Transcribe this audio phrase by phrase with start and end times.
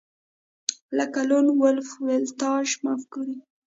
[0.97, 3.37] لکه لون وولف ولټاژ مفکورې